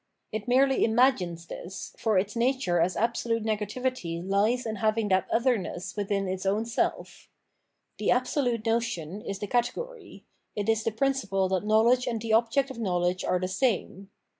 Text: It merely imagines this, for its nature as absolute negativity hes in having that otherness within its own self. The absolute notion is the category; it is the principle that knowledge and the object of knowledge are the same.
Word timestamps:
It 0.31 0.47
merely 0.47 0.83
imagines 0.83 1.45
this, 1.45 1.93
for 1.95 2.17
its 2.17 2.35
nature 2.35 2.79
as 2.81 2.97
absolute 2.97 3.43
negativity 3.43 4.17
hes 4.19 4.65
in 4.65 4.77
having 4.77 5.09
that 5.09 5.27
otherness 5.31 5.95
within 5.95 6.27
its 6.27 6.43
own 6.43 6.65
self. 6.65 7.29
The 7.99 8.09
absolute 8.09 8.65
notion 8.65 9.21
is 9.21 9.37
the 9.37 9.45
category; 9.45 10.25
it 10.55 10.67
is 10.67 10.83
the 10.83 10.91
principle 10.91 11.47
that 11.49 11.65
knowledge 11.67 12.07
and 12.07 12.19
the 12.19 12.33
object 12.33 12.71
of 12.71 12.79
knowledge 12.79 13.23
are 13.23 13.37
the 13.39 13.47
same. 13.47 14.09